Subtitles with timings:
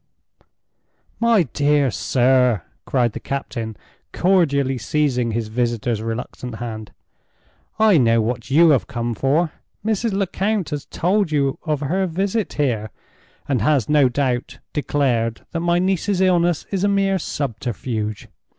[1.19, 3.77] "My dear sir!" cried the captain,
[4.11, 6.91] cordially seizing his visitor's reluctant hand,
[7.77, 9.51] "I know what you have come for.
[9.85, 10.13] Mrs.
[10.13, 12.89] Lecount has told you of her visit here,
[13.47, 18.27] and has no doubt declared that my niece's illness is a mere subterfuge.